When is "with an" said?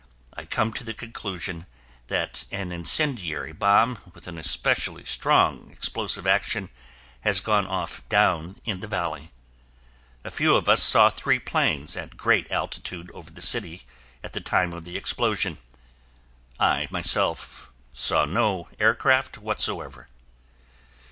4.15-4.39